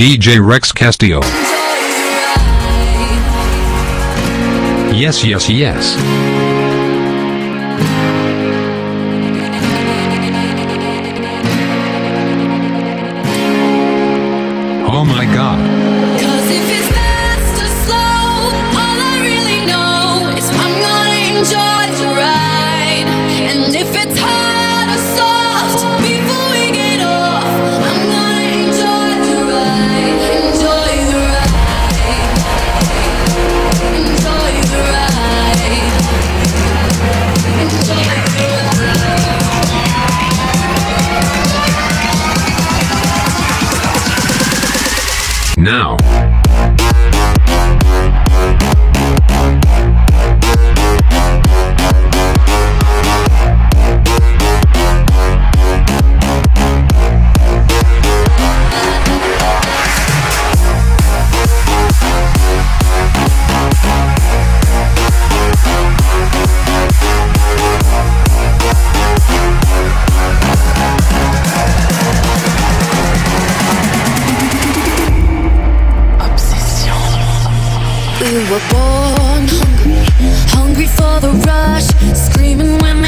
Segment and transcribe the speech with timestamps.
[0.00, 1.20] DJ Rex Castillo.
[4.96, 6.29] Yes, yes, yes.
[78.50, 80.02] were born hungry,
[80.50, 81.86] hungry for the rush,
[82.18, 82.99] screaming when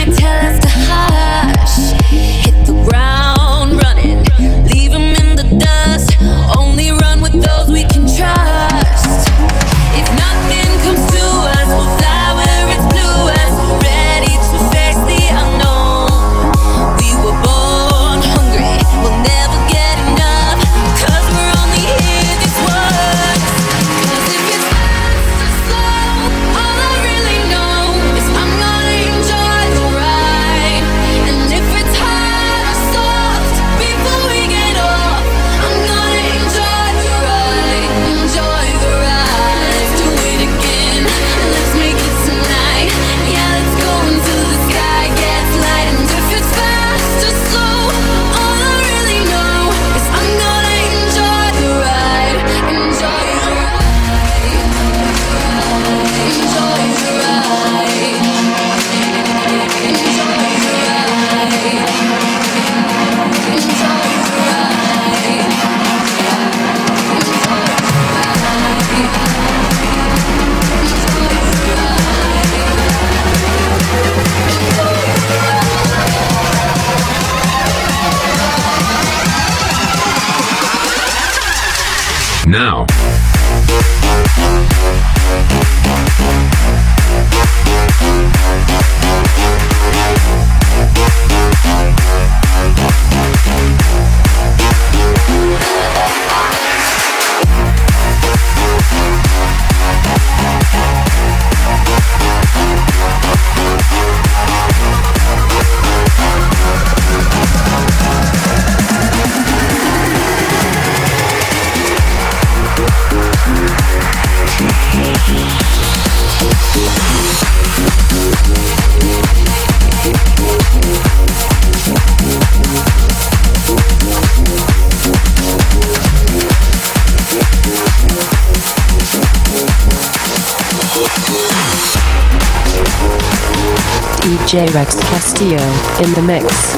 [134.53, 135.57] DJ Rex Castillo
[136.05, 136.77] in the mix.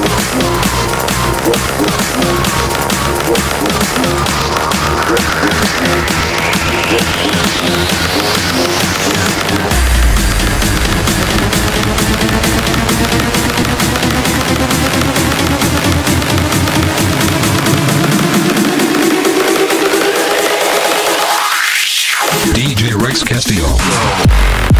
[22.53, 24.74] DJ Rex Castillo.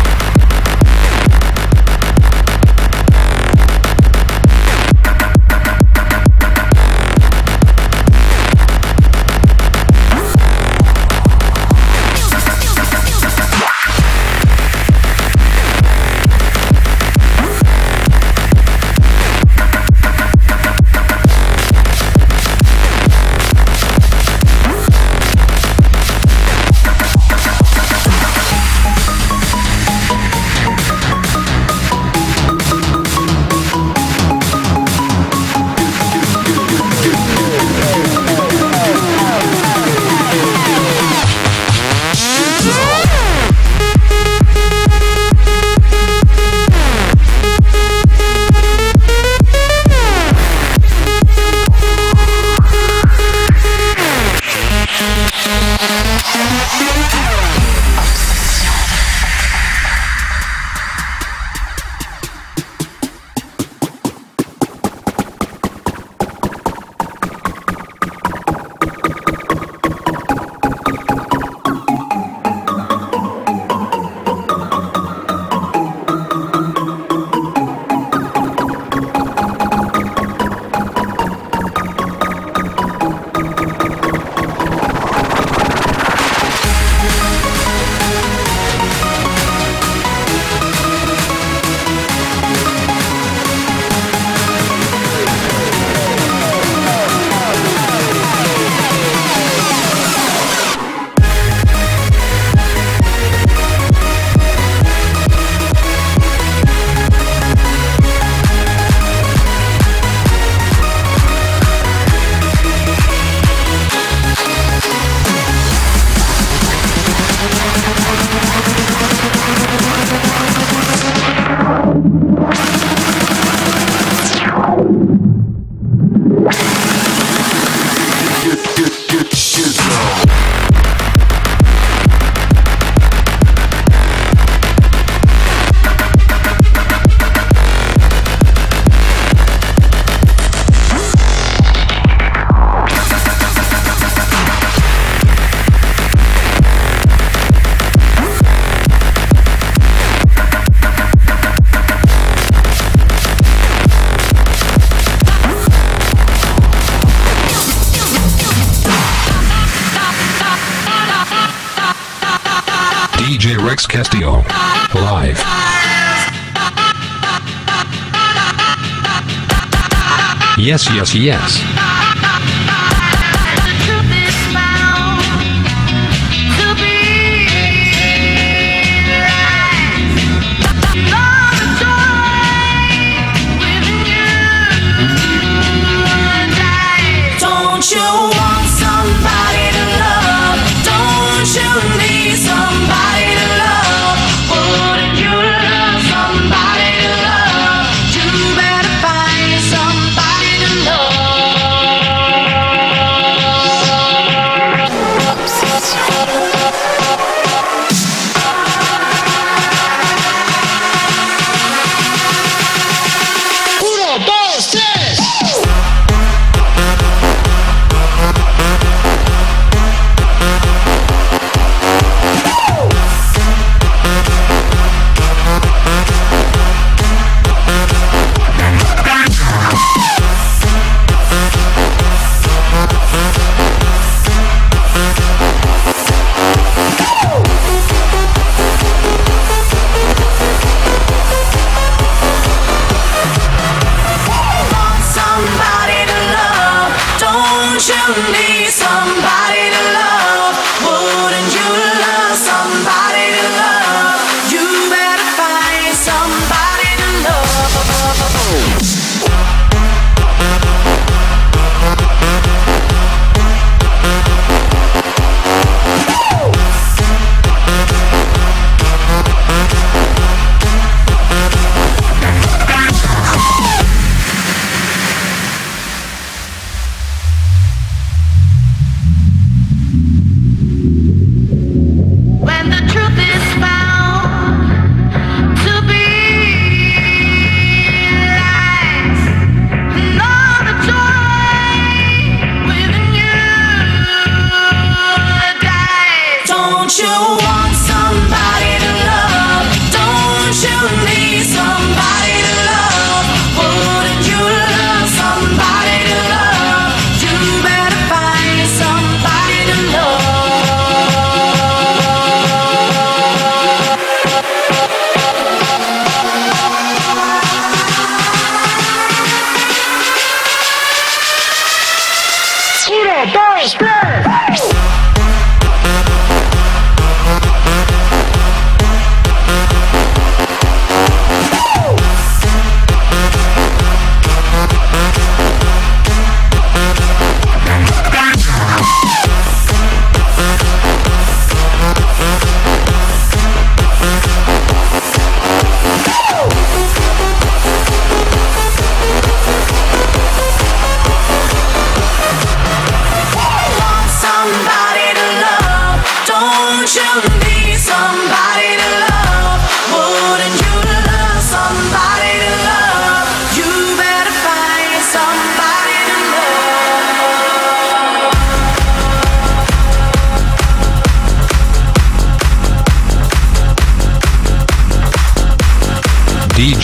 [170.66, 171.75] Yes, yes, yes.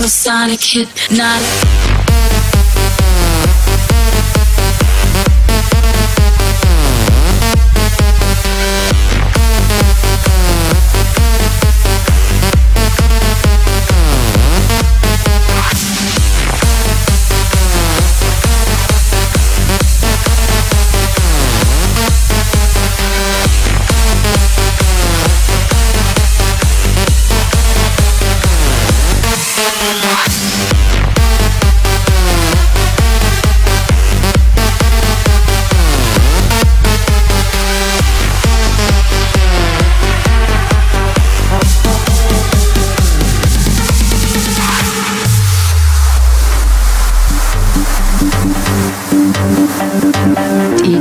[0.00, 1.89] Supersonic hypnotic.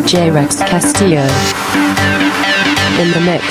[0.10, 1.22] DJ Rex Castillo.
[3.00, 3.46] In the mix.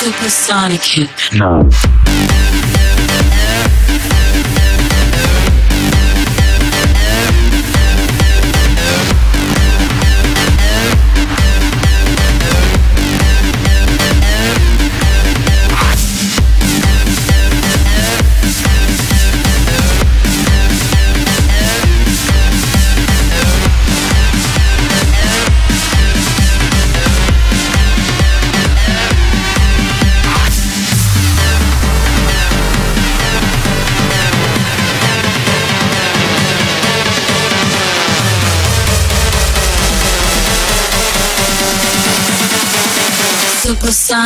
[0.00, 1.10] Supersonic hit.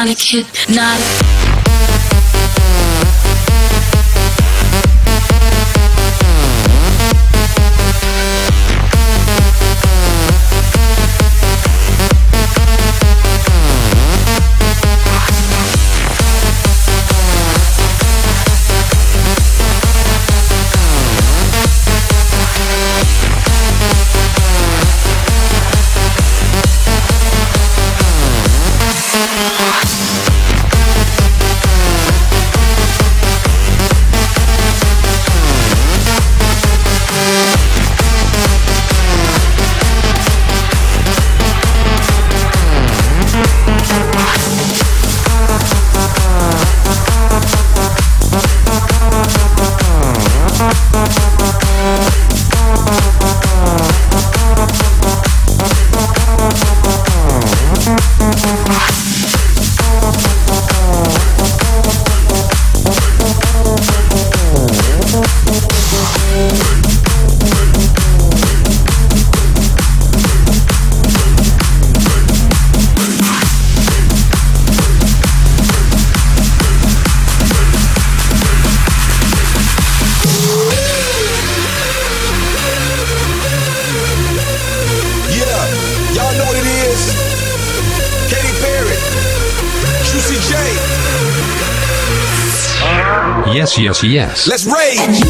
[0.08, 0.38] No.
[0.68, 1.27] Supersonic
[93.78, 94.48] Yes, yes.
[94.48, 95.27] Let's rage.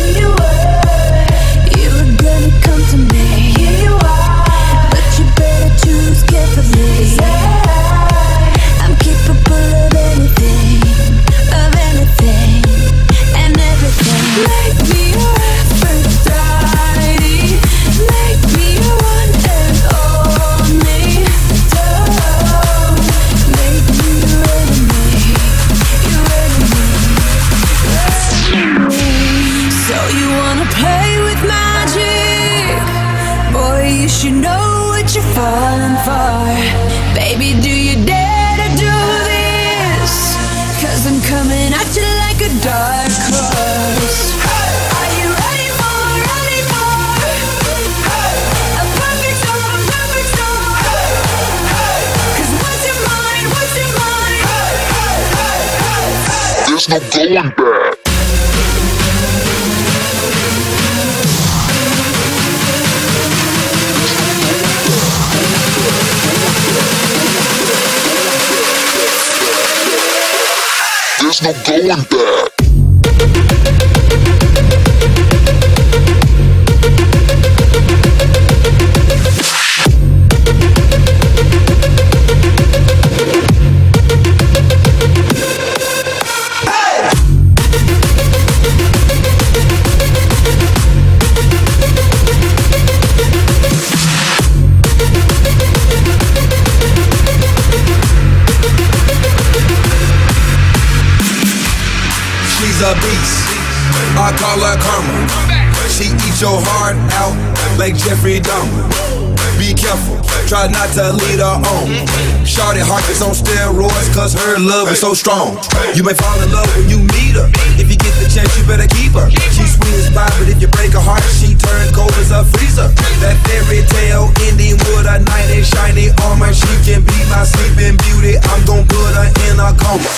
[110.98, 112.27] To lead her on.
[112.58, 115.62] Shorty heart is on steroids, cause her love is so strong.
[115.94, 117.46] You may fall in love when you meet her.
[117.78, 119.30] If you get the chance, you better keep her.
[119.54, 122.42] She's sweet as pie, but if you break her heart, she turn cold as a
[122.50, 122.90] freezer.
[123.22, 126.50] That fairy tale ending with a knight in shiny armor.
[126.50, 128.34] She can be my sleeping beauty.
[128.50, 130.10] I'm gon' put her in a coma.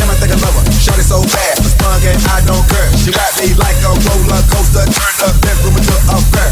[0.00, 0.64] Damn, I think I love her.
[0.80, 2.88] Shorty so bad, but sprung and I don't care.
[2.96, 6.48] She rap me like a roller coaster, turn the bedroom into a fair.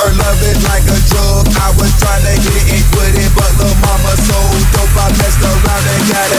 [0.00, 1.44] Her love is like a drug.
[1.52, 4.40] I was trying to get it and quit it, but the mama so
[4.72, 6.30] dope, I messed around and got.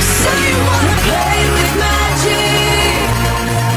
[0.00, 3.08] So you wanna play with magic?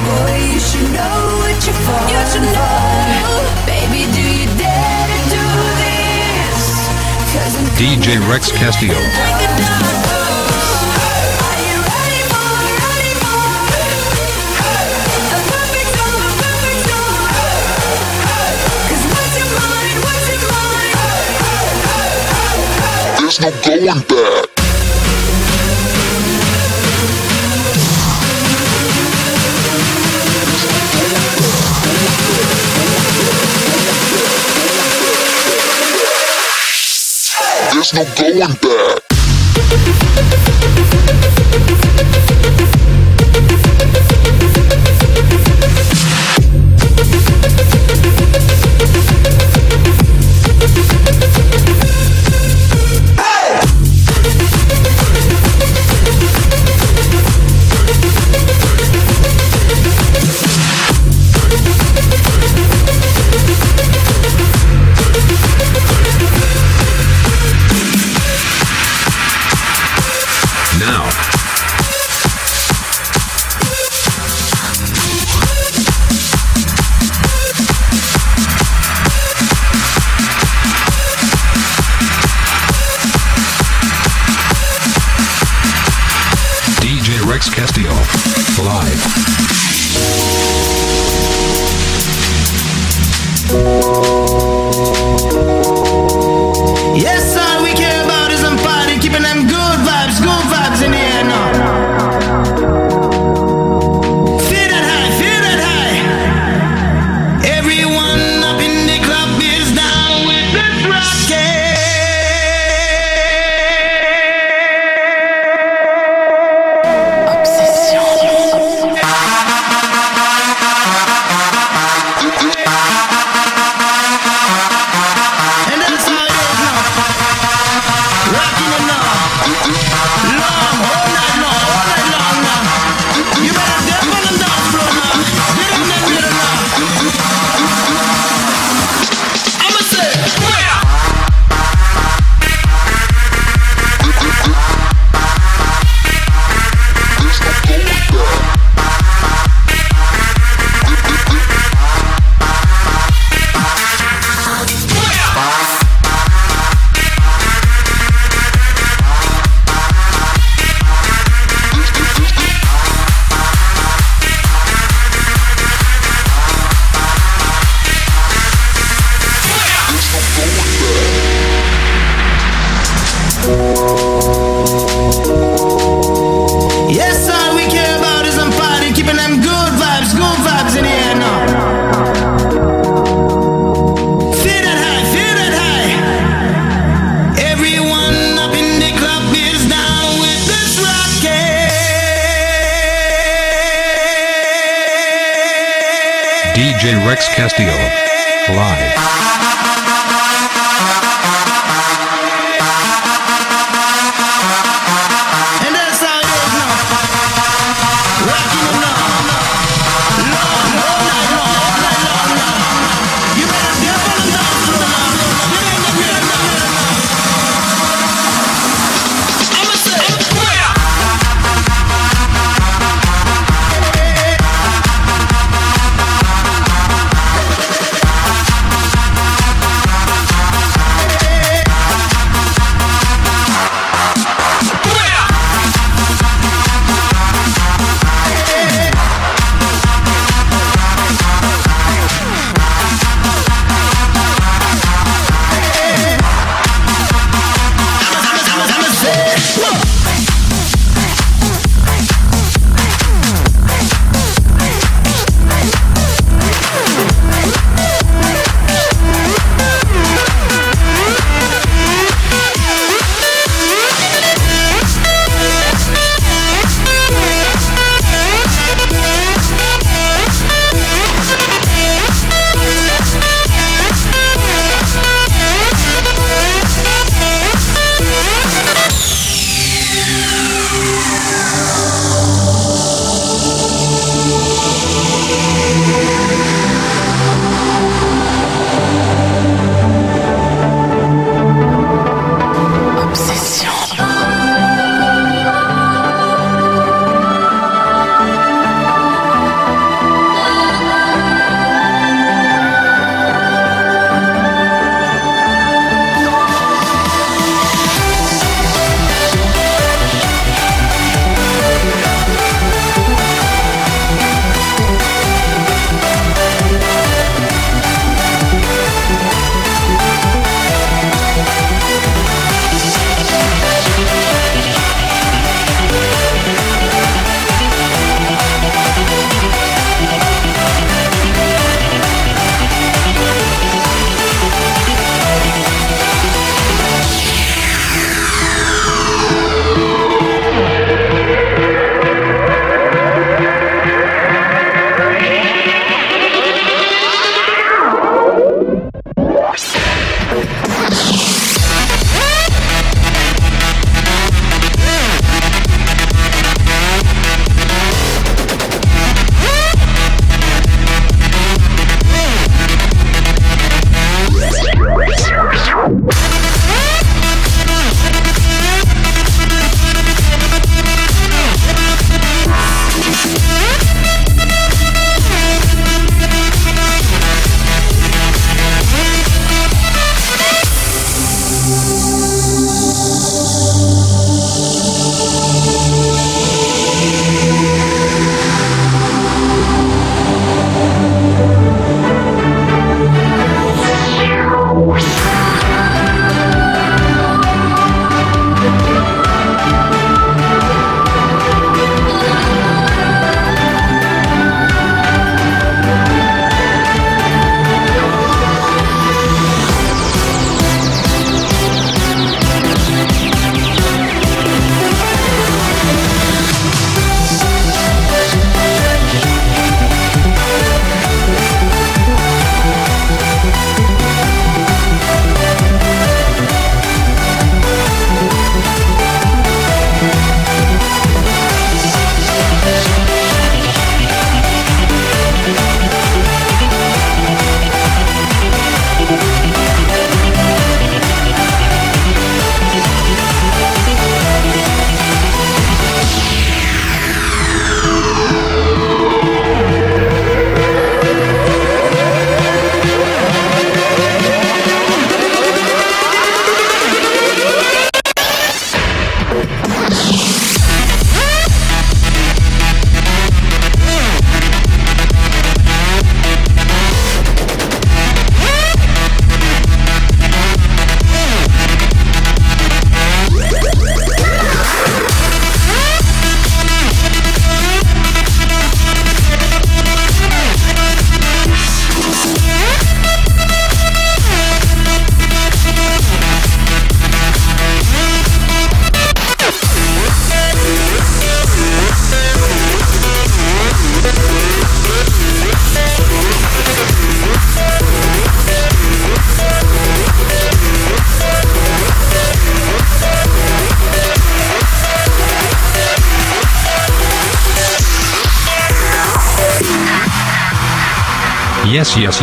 [0.05, 2.03] Boy, you should know what you're for.
[2.11, 5.45] You should know, baby, do you dare to do
[5.83, 6.61] this?
[7.77, 10.02] DJ Rex Castillo.
[23.35, 24.49] There's no going back.
[37.71, 40.52] There's no going back.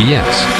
[0.01, 0.50] Yes,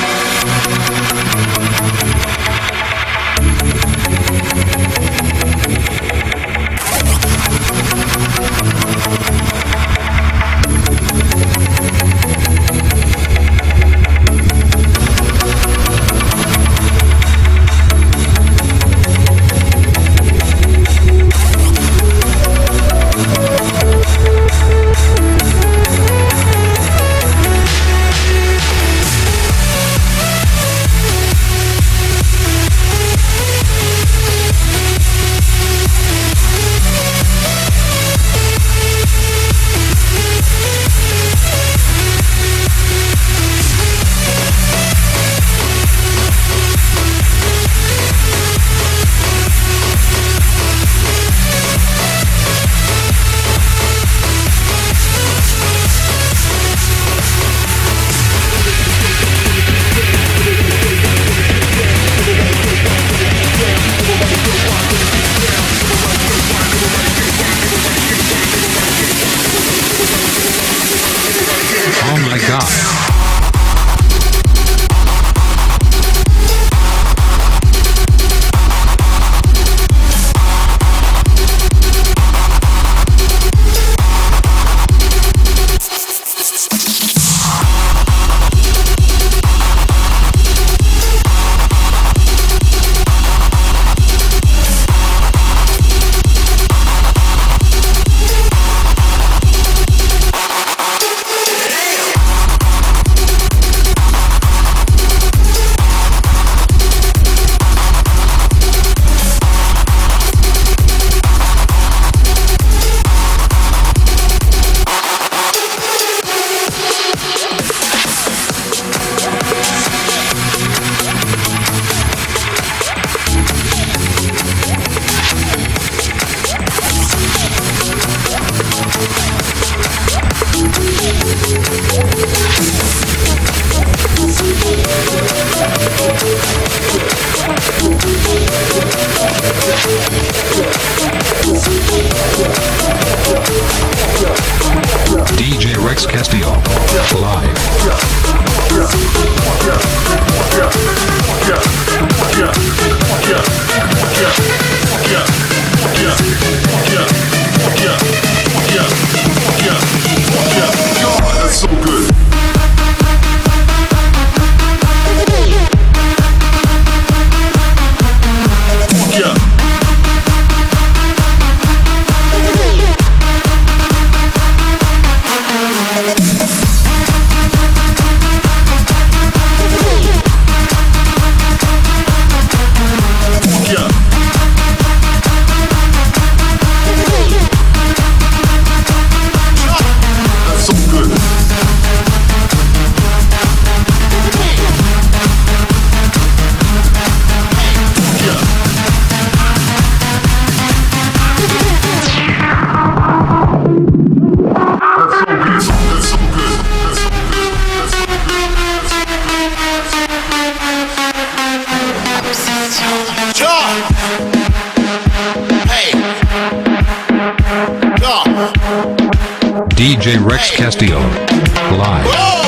[221.82, 222.41] Live.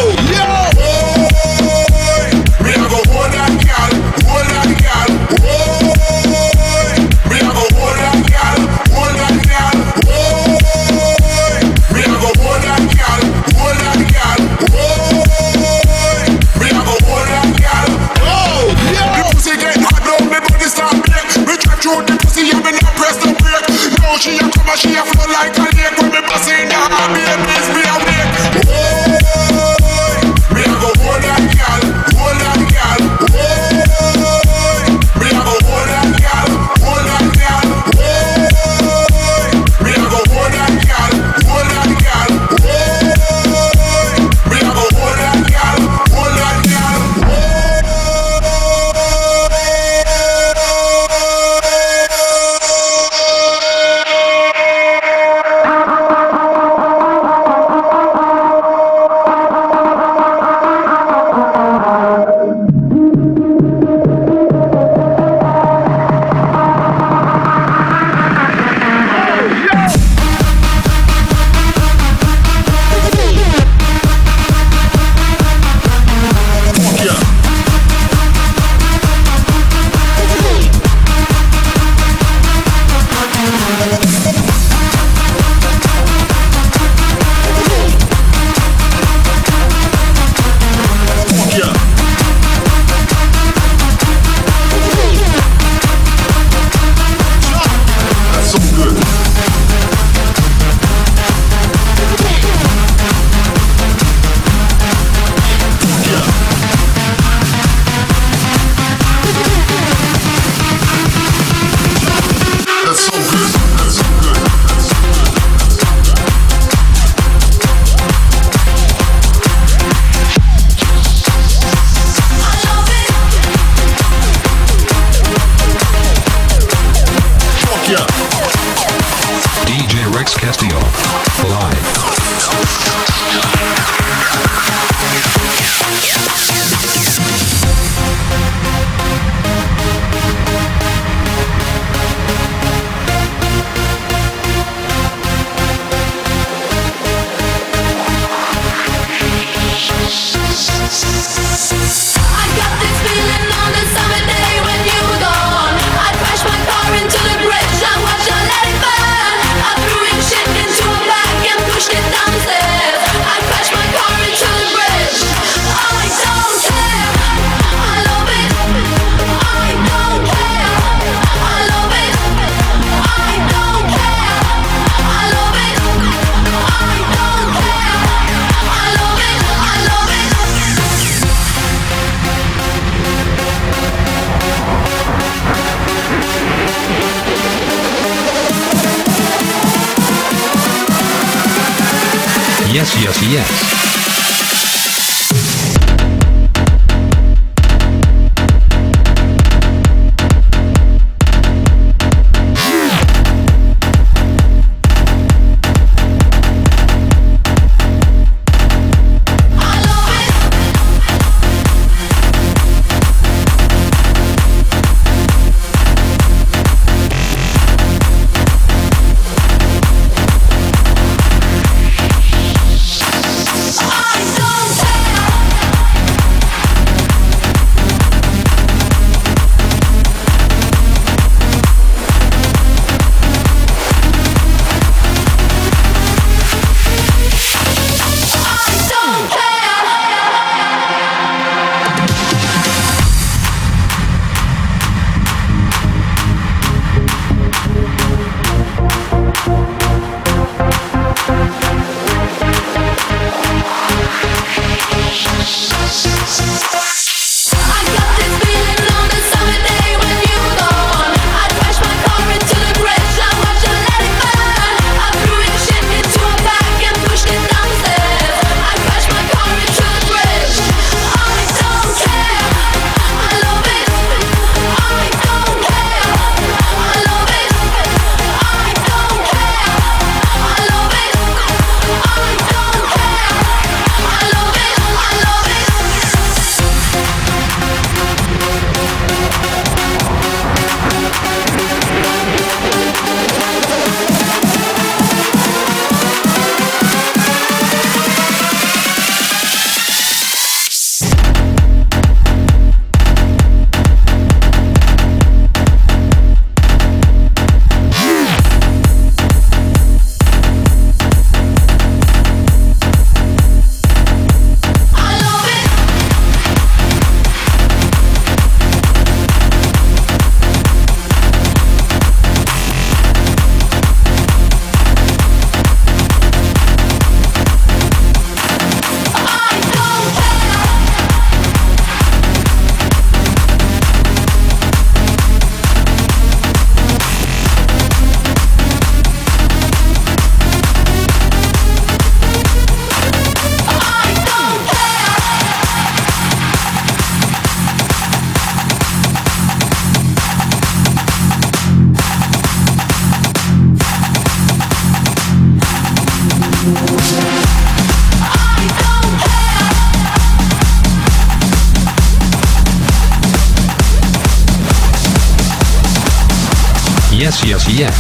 [367.24, 367.96] Yes, yes, yes.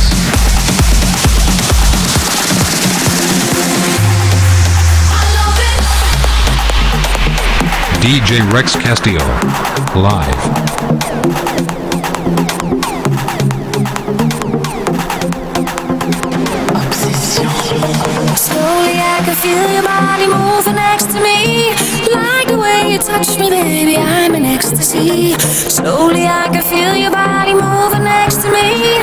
[8.03, 9.24] DJ Rex Castillo.
[9.95, 10.74] Live.
[18.36, 21.71] Slowly I can feel your body moving next to me.
[22.13, 25.32] Like the way you touch me, baby, I'm in ecstasy.
[25.39, 29.03] Slowly I can feel your body moving next to me.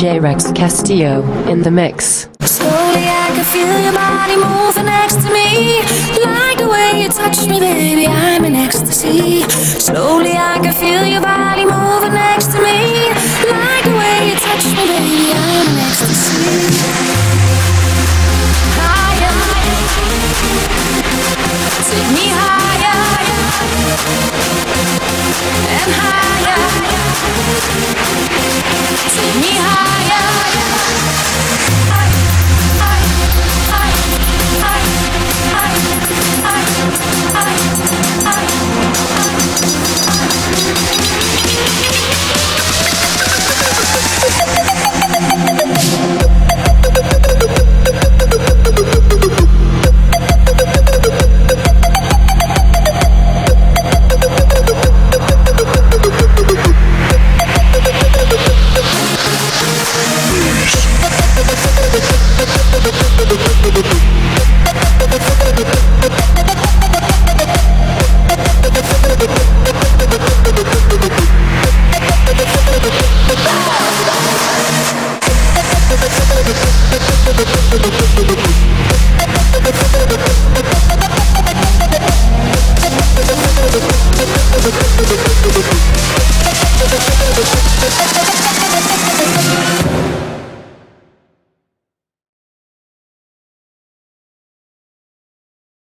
[0.00, 0.18] J.
[0.18, 2.26] Rex Castillo in the mix.
[2.40, 5.84] Slowly I can feel your body moving next to me.
[6.24, 9.42] Like the way you touch me, baby, I'm in ecstasy.
[9.50, 13.12] Slowly I can feel your body moving next to me.
[13.44, 16.40] Like the way you touch me, baby, I'm in ecstasy.
[21.90, 22.79] Take me.